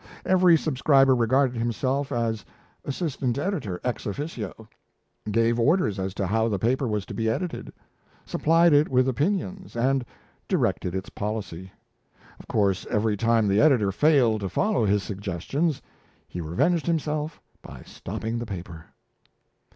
Every 0.25 0.57
subscriber 0.57 1.13
regarded 1.13 1.59
himself 1.59 2.11
as 2.11 2.43
assistant 2.83 3.37
editor, 3.37 3.79
ex 3.83 4.07
officio; 4.07 4.67
gave 5.29 5.59
orders 5.59 5.99
as 5.99 6.15
to 6.15 6.25
how 6.25 6.47
the 6.47 6.57
paper 6.57 6.87
was 6.87 7.05
to 7.05 7.13
be 7.13 7.29
edited, 7.29 7.71
supplied 8.25 8.73
it 8.73 8.89
with 8.89 9.07
opinions, 9.07 9.75
and 9.75 10.03
directed 10.47 10.95
its 10.95 11.09
policy. 11.09 11.71
Of 12.39 12.47
course, 12.47 12.87
every 12.89 13.15
time 13.15 13.47
the 13.47 13.61
editor 13.61 13.91
failed 13.91 14.41
to 14.41 14.49
follow 14.49 14.85
his 14.85 15.03
suggestions, 15.03 15.83
he 16.27 16.41
revenged 16.41 16.87
himself 16.87 17.39
by 17.61 17.83
stopping 17.85 18.39
the 18.39 18.47
paper! 18.47 18.85